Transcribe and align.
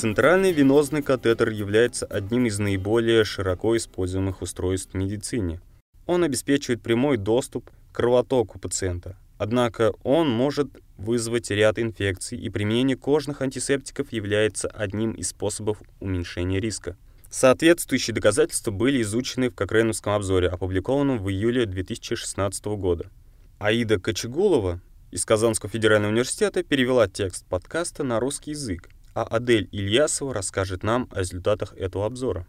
Центральный 0.00 0.50
венозный 0.50 1.02
катетер 1.02 1.50
является 1.50 2.06
одним 2.06 2.46
из 2.46 2.58
наиболее 2.58 3.22
широко 3.22 3.76
используемых 3.76 4.40
устройств 4.40 4.94
в 4.94 4.96
медицине. 4.96 5.60
Он 6.06 6.24
обеспечивает 6.24 6.80
прямой 6.80 7.18
доступ 7.18 7.68
к 7.68 7.96
кровотоку 7.96 8.58
пациента. 8.58 9.18
Однако 9.36 9.92
он 10.02 10.30
может 10.30 10.68
вызвать 10.96 11.50
ряд 11.50 11.78
инфекций, 11.78 12.38
и 12.38 12.48
применение 12.48 12.96
кожных 12.96 13.42
антисептиков 13.42 14.10
является 14.10 14.68
одним 14.68 15.12
из 15.12 15.28
способов 15.28 15.82
уменьшения 16.00 16.60
риска. 16.60 16.96
Соответствующие 17.28 18.14
доказательства 18.14 18.70
были 18.70 19.02
изучены 19.02 19.50
в 19.50 19.54
Кокрейновском 19.54 20.14
обзоре, 20.14 20.48
опубликованном 20.48 21.18
в 21.18 21.28
июле 21.28 21.66
2016 21.66 22.64
года. 22.78 23.10
Аида 23.58 24.00
Кочегулова 24.00 24.80
из 25.10 25.26
Казанского 25.26 25.68
федерального 25.68 26.10
университета 26.10 26.62
перевела 26.62 27.06
текст 27.06 27.44
подкаста 27.44 28.02
на 28.02 28.18
русский 28.18 28.52
язык, 28.52 28.88
а 29.14 29.22
Адель 29.24 29.68
Ильясова 29.72 30.34
расскажет 30.34 30.82
нам 30.82 31.08
о 31.12 31.20
результатах 31.20 31.74
этого 31.74 32.06
обзора. 32.06 32.46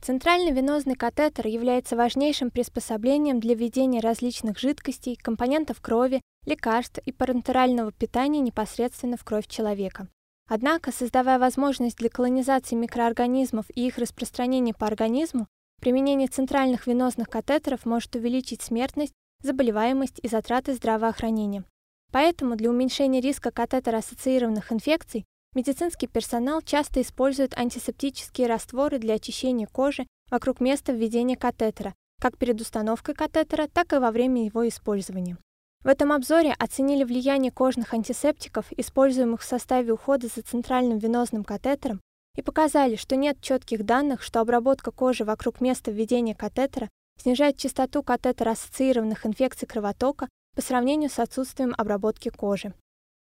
Центральный 0.00 0.50
венозный 0.50 0.96
катетер 0.96 1.46
является 1.46 1.94
важнейшим 1.94 2.50
приспособлением 2.50 3.38
для 3.38 3.54
введения 3.54 4.00
различных 4.00 4.58
жидкостей, 4.58 5.14
компонентов 5.14 5.80
крови, 5.80 6.20
лекарств 6.44 6.98
и 7.06 7.12
парентерального 7.12 7.92
питания 7.92 8.40
непосредственно 8.40 9.16
в 9.16 9.22
кровь 9.22 9.46
человека. 9.46 10.08
Однако, 10.48 10.90
создавая 10.90 11.38
возможность 11.38 11.98
для 11.98 12.10
колонизации 12.10 12.74
микроорганизмов 12.74 13.66
и 13.74 13.86
их 13.86 13.96
распространения 13.98 14.74
по 14.74 14.88
организму, 14.88 15.46
применение 15.80 16.26
центральных 16.26 16.88
венозных 16.88 17.28
катетеров 17.28 17.86
может 17.86 18.16
увеличить 18.16 18.60
смертность, 18.60 19.12
заболеваемость 19.42 20.18
и 20.20 20.28
затраты 20.28 20.74
здравоохранения. 20.74 21.64
Поэтому 22.10 22.56
для 22.56 22.70
уменьшения 22.70 23.20
риска 23.20 23.50
катетер-ассоциированных 23.50 24.72
инфекций 24.72 25.24
Медицинский 25.54 26.06
персонал 26.06 26.62
часто 26.62 27.02
использует 27.02 27.56
антисептические 27.58 28.46
растворы 28.46 28.98
для 28.98 29.14
очищения 29.14 29.66
кожи 29.66 30.06
вокруг 30.30 30.60
места 30.60 30.92
введения 30.92 31.36
катетера, 31.36 31.94
как 32.20 32.38
перед 32.38 32.60
установкой 32.60 33.14
катетера, 33.14 33.68
так 33.68 33.92
и 33.92 33.98
во 33.98 34.10
время 34.10 34.46
его 34.46 34.66
использования. 34.66 35.36
В 35.84 35.88
этом 35.88 36.12
обзоре 36.12 36.54
оценили 36.58 37.04
влияние 37.04 37.52
кожных 37.52 37.92
антисептиков, 37.92 38.72
используемых 38.72 39.42
в 39.42 39.44
составе 39.44 39.92
ухода 39.92 40.28
за 40.28 40.42
центральным 40.42 40.98
венозным 40.98 41.44
катетером, 41.44 42.00
и 42.34 42.40
показали, 42.40 42.96
что 42.96 43.16
нет 43.16 43.40
четких 43.42 43.84
данных, 43.84 44.22
что 44.22 44.40
обработка 44.40 44.90
кожи 44.90 45.24
вокруг 45.24 45.60
места 45.60 45.90
введения 45.90 46.34
катетера 46.34 46.88
снижает 47.20 47.58
частоту 47.58 48.02
катетер-ассоциированных 48.02 49.26
инфекций 49.26 49.68
кровотока 49.68 50.28
по 50.54 50.62
сравнению 50.62 51.10
с 51.10 51.18
отсутствием 51.18 51.74
обработки 51.76 52.30
кожи. 52.30 52.72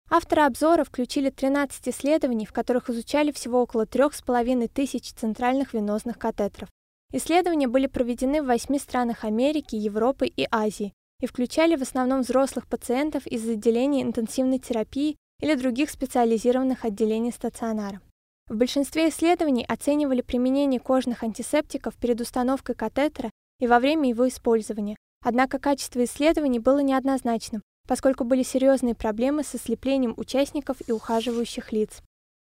Авторы 0.10 0.44
обзора 0.44 0.84
включили 0.84 1.30
13 1.30 1.88
исследований, 1.88 2.46
в 2.46 2.54
которых 2.54 2.90
изучали 2.90 3.32
всего 3.32 3.62
около 3.62 3.86
3,5 3.86 4.68
тысяч 4.68 5.12
центральных 5.14 5.74
венозных 5.74 6.20
катетеров. 6.20 6.70
Исследования 7.12 7.68
были 7.68 7.88
проведены 7.88 8.42
в 8.42 8.46
восьми 8.46 8.78
странах 8.78 9.24
Америки, 9.24 9.76
Европы 9.76 10.28
и 10.28 10.48
Азии 10.52 10.94
и 11.22 11.28
включали 11.28 11.76
в 11.76 11.82
основном 11.82 12.22
взрослых 12.22 12.68
пациентов 12.68 13.26
из 13.26 13.48
отделений 13.48 14.04
интенсивной 14.04 14.60
терапии 14.60 15.16
или 15.42 15.56
других 15.56 15.90
специализированных 15.90 16.86
отделений 16.86 17.32
стационара. 17.32 18.02
В 18.48 18.56
большинстве 18.56 19.10
исследований 19.10 19.66
оценивали 19.68 20.22
применение 20.22 20.80
кожных 20.80 21.24
антисептиков 21.24 21.96
перед 21.96 22.22
установкой 22.22 22.76
катетера 22.76 23.32
и 23.60 23.68
во 23.68 23.80
время 23.80 24.10
его 24.10 24.28
использования, 24.28 24.98
однако 25.24 25.58
качество 25.58 26.04
исследований 26.04 26.60
было 26.60 26.80
неоднозначным, 26.80 27.64
поскольку 27.88 28.24
были 28.24 28.44
серьезные 28.44 28.96
проблемы 28.96 29.44
с 29.44 29.56
ослеплением 29.56 30.14
участников 30.18 30.78
и 30.88 30.92
ухаживающих 30.92 31.72
лиц. 31.72 32.02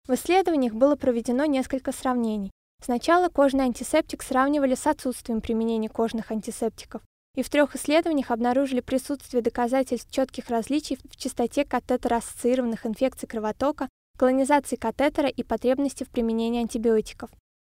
В 0.06 0.14
исследованиях 0.14 0.74
было 0.74 0.96
проведено 0.96 1.44
несколько 1.44 1.92
сравнений. 1.92 2.50
Сначала 2.82 3.28
кожный 3.28 3.64
антисептик 3.64 4.22
сравнивали 4.22 4.74
с 4.74 4.86
отсутствием 4.86 5.40
применения 5.40 5.88
кожных 5.88 6.30
антисептиков, 6.30 7.02
и 7.36 7.42
в 7.42 7.50
трех 7.50 7.76
исследованиях 7.76 8.30
обнаружили 8.30 8.80
присутствие 8.80 9.42
доказательств 9.42 10.10
четких 10.10 10.48
различий 10.48 10.98
в 11.08 11.16
частоте 11.16 11.64
катетера-ассоциированных 11.64 12.86
инфекций 12.86 13.28
кровотока, 13.28 13.88
колонизации 14.18 14.76
катетера 14.76 15.28
и 15.28 15.42
потребности 15.42 16.04
в 16.04 16.10
применении 16.10 16.60
антибиотиков. 16.60 17.30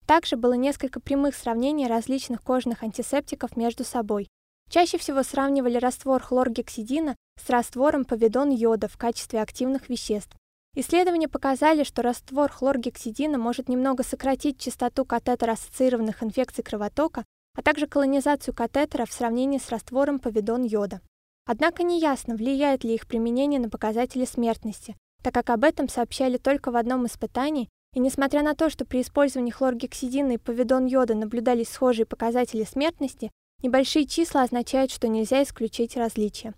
Также 0.07 0.37
было 0.37 0.55
несколько 0.55 1.01
прямых 1.01 1.35
сравнений 1.35 1.87
различных 1.87 2.43
кожных 2.43 2.83
антисептиков 2.83 3.57
между 3.57 3.85
собой. 3.85 4.29
Чаще 4.73 4.97
всего 4.97 5.23
сравнивали 5.23 5.77
раствор 5.77 6.23
хлоргексидина 6.23 7.15
с 7.39 7.51
раствором 7.51 8.07
повидон 8.07 8.49
йода 8.49 8.89
в 8.89 8.97
качестве 8.97 9.43
активных 9.43 9.91
веществ. 9.91 10.35
Исследования 10.75 11.29
показали, 11.29 11.85
что 11.85 12.01
раствор 12.01 12.51
хлоргексидина 12.51 13.37
может 13.37 13.69
немного 13.69 14.03
сократить 14.03 14.59
частоту 14.59 15.05
катетер-ассоциированных 15.05 16.23
инфекций 16.23 16.65
кровотока, 16.65 17.27
а 17.55 17.61
также 17.61 17.87
колонизацию 17.87 18.55
катетера 18.55 19.05
в 19.05 19.13
сравнении 19.13 19.59
с 19.59 19.69
раствором 19.69 20.19
повидон 20.19 20.63
йода. 20.63 21.03
Однако 21.45 21.83
неясно, 21.83 22.35
влияет 22.35 22.83
ли 22.83 22.95
их 22.95 23.07
применение 23.07 23.61
на 23.61 23.69
показатели 23.69 24.25
смертности, 24.25 24.97
так 25.23 25.35
как 25.35 25.51
об 25.51 25.65
этом 25.65 25.87
сообщали 25.91 26.39
только 26.39 26.71
в 26.71 26.77
одном 26.77 27.05
испытании, 27.05 27.69
и 27.93 28.01
несмотря 28.01 28.43
на 28.43 28.55
то, 28.55 28.71
что 28.71 28.87
при 28.87 29.03
использовании 29.03 29.51
хлоргексидина 29.51 30.33
и 30.33 30.39
повидон 30.39 30.87
йода 30.87 31.15
наблюдались 31.15 31.69
схожие 31.69 32.07
показатели 32.07 32.65
смертности, 32.65 33.31
небольшие 33.63 34.07
числа 34.07 34.43
означают, 34.43 34.91
что 34.91 35.09
нельзя 35.09 35.43
исключить 35.43 35.97
различия. 35.97 36.55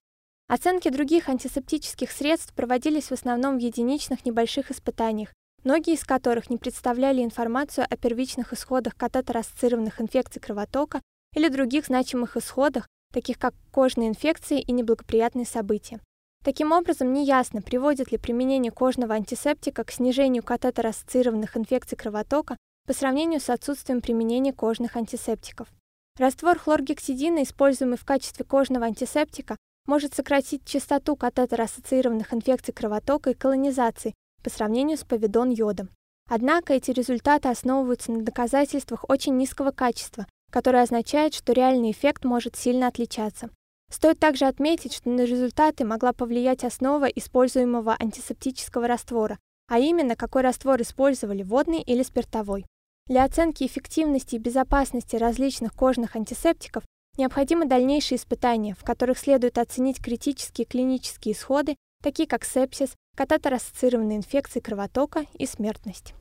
Оценки 0.49 0.91
других 0.91 1.29
антисептических 1.29 2.11
средств 2.11 2.55
проводились 2.55 3.09
в 3.09 3.13
основном 3.13 3.57
в 3.57 3.61
единичных 3.61 4.27
небольших 4.27 4.71
испытаниях, 4.71 5.33
многие 5.65 5.95
из 5.95 6.05
которых 6.05 6.51
не 6.51 6.59
представляли 6.59 7.23
информацию 7.23 7.87
о 7.89 7.97
первичных 7.97 8.53
исходах 8.53 8.97
катетер-ассоциированных 8.97 10.01
инфекций 10.01 10.41
кровотока 10.41 11.01
или 11.35 11.49
других 11.49 11.87
значимых 11.87 12.37
исходах, 12.37 12.89
таких 13.13 13.39
как 13.39 13.55
кожные 13.71 14.09
инфекции 14.09 14.61
и 14.61 14.73
неблагоприятные 14.73 15.47
события. 15.47 16.01
Таким 16.45 16.73
образом, 16.73 17.13
неясно, 17.15 17.63
приводит 17.63 18.13
ли 18.13 18.19
применение 18.19 18.71
кожного 18.71 19.15
антисептика 19.15 19.83
к 19.83 19.91
снижению 19.91 20.43
катетер-ассоциированных 20.43 21.57
инфекций 21.57 21.97
кровотока 21.97 22.59
по 22.87 22.93
сравнению 22.93 23.41
с 23.41 23.49
отсутствием 23.49 24.03
применения 24.03 24.53
кожных 24.53 24.97
антисептиков. 24.97 25.69
Раствор 26.17 26.59
хлоргексидина, 26.61 27.43
используемый 27.43 27.99
в 27.99 28.05
качестве 28.05 28.45
кожного 28.45 28.87
антисептика, 28.87 29.57
может 29.87 30.15
сократить 30.15 30.65
частоту 30.65 31.17
катетер-ассоциированных 31.17 32.33
инфекций 32.33 32.73
кровотока 32.73 33.31
и 33.31 33.35
колонизации 33.35 34.15
по 34.45 34.49
сравнению 34.49 34.97
с 34.97 35.03
повидон 35.03 35.51
йодом. 35.51 35.91
Однако 36.31 36.73
эти 36.73 36.93
результаты 36.93 37.49
основываются 37.49 38.13
на 38.13 38.23
доказательствах 38.23 39.05
очень 39.09 39.37
низкого 39.37 39.73
качества, 39.73 40.27
которое 40.53 40.85
означает, 40.85 41.35
что 41.35 41.53
реальный 41.53 41.91
эффект 41.91 42.25
может 42.25 42.55
сильно 42.55 42.87
отличаться. 42.87 43.51
Стоит 43.91 44.21
также 44.21 44.45
отметить, 44.45 44.95
что 44.95 45.11
на 45.11 45.23
результаты 45.23 45.85
могла 45.85 46.13
повлиять 46.13 46.63
основа 46.63 47.07
используемого 47.07 47.97
антисептического 47.99 48.87
раствора, 48.87 49.39
а 49.69 49.81
именно, 49.81 50.15
какой 50.15 50.43
раствор 50.43 50.81
использовали, 50.81 51.43
водный 51.43 51.83
или 51.83 52.05
спиртовой. 52.05 52.67
Для 53.07 53.25
оценки 53.25 53.65
эффективности 53.65 54.37
и 54.37 54.39
безопасности 54.39 55.17
различных 55.17 55.75
кожных 55.75 56.17
антисептиков 56.17 56.85
Необходимы 57.17 57.67
дальнейшие 57.67 58.19
испытания, 58.19 58.75
в 58.75 58.83
которых 58.83 59.19
следует 59.19 59.59
оценить 59.59 60.03
критические 60.03 60.65
клинические 60.65 61.35
исходы, 61.35 61.77
такие 62.03 62.29
как 62.29 62.45
сепсис, 62.45 62.95
катетер-ассоциированные 63.17 64.17
инфекции 64.17 64.59
кровотока 64.59 65.25
и 65.39 65.47
смертность. 65.47 66.15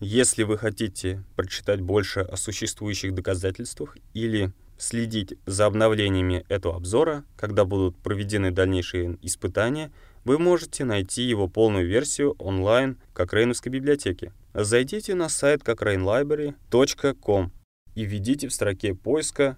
Если 0.00 0.42
вы 0.42 0.58
хотите 0.58 1.22
прочитать 1.36 1.80
больше 1.80 2.20
о 2.20 2.36
существующих 2.36 3.14
доказательствах 3.14 3.98
или 4.14 4.52
следить 4.78 5.34
за 5.46 5.66
обновлениями 5.66 6.44
этого 6.48 6.74
обзора, 6.74 7.24
когда 7.36 7.64
будут 7.64 7.96
проведены 7.98 8.50
дальнейшие 8.50 9.16
испытания, 9.22 9.92
вы 10.24 10.38
можете 10.38 10.84
найти 10.84 11.22
его 11.22 11.48
полную 11.48 11.86
версию 11.86 12.34
онлайн 12.38 12.98
в 13.10 13.14
Кокрейновской 13.14 13.72
библиотеке. 13.72 14.32
Зайдите 14.54 15.14
на 15.14 15.28
сайт 15.28 15.62
cochranelibrary.com 15.62 17.50
и 17.94 18.04
введите 18.04 18.48
в 18.48 18.52
строке 18.52 18.94
поиска 18.94 19.56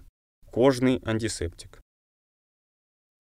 кожный 0.51 1.01
антисептик. 1.03 1.82